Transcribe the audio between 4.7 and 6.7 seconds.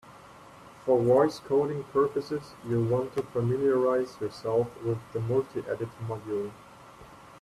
with the multiedit module.